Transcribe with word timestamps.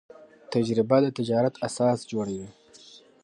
تجربه 0.53 0.97
د 1.03 1.07
تجارت 1.17 1.53
اساس 1.67 1.97
جوړوي. 2.11 2.49